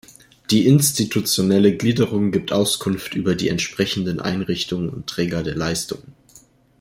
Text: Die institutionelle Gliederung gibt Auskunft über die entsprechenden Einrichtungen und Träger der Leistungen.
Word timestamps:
Die 0.49 0.65
institutionelle 0.65 1.77
Gliederung 1.77 2.31
gibt 2.31 2.51
Auskunft 2.51 3.13
über 3.13 3.35
die 3.35 3.49
entsprechenden 3.49 4.19
Einrichtungen 4.19 4.89
und 4.89 5.05
Träger 5.05 5.43
der 5.43 5.53
Leistungen. 5.53 6.15